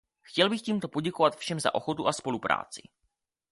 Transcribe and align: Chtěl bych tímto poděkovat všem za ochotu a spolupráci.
Chtěl 0.21 0.49
bych 0.49 0.61
tímto 0.61 0.87
poděkovat 0.87 1.35
všem 1.35 1.59
za 1.59 1.75
ochotu 1.75 2.07
a 2.07 2.13
spolupráci. 2.13 2.81